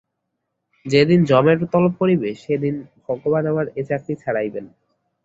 [0.85, 4.65] যে দিন যমের তলব পড়িবে, সে দিন ভগবান আমার এ চাকরি ছাড়াইবেন।